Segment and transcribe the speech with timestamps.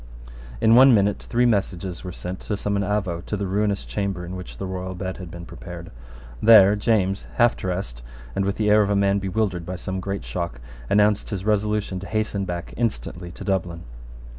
[0.61, 4.35] In one minute three messages were sent to summon Avaux to the ruinous chamber in
[4.35, 5.91] which the royal bed had been prepared.
[6.41, 8.01] There James, half dressed,
[8.35, 10.59] and with the air of a man bewildered by some great shock,
[10.89, 13.83] announced his resolution to hasten back instantly to Dublin.